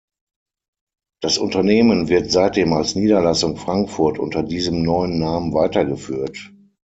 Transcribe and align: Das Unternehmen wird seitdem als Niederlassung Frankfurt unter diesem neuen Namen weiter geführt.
Das 1.21 1.37
Unternehmen 1.37 2.07
wird 2.09 2.31
seitdem 2.31 2.73
als 2.73 2.95
Niederlassung 2.95 3.55
Frankfurt 3.55 4.17
unter 4.17 4.41
diesem 4.41 4.81
neuen 4.81 5.19
Namen 5.19 5.53
weiter 5.53 5.85
geführt. 5.85 6.51